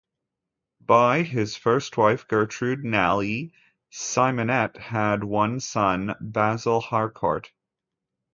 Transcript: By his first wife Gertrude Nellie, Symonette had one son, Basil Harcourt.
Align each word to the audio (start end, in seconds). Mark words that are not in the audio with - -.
By 0.83 1.21
his 1.21 1.55
first 1.55 1.95
wife 1.95 2.27
Gertrude 2.27 2.83
Nellie, 2.83 3.53
Symonette 3.91 4.77
had 4.77 5.23
one 5.23 5.59
son, 5.59 6.15
Basil 6.19 6.79
Harcourt. 6.81 7.51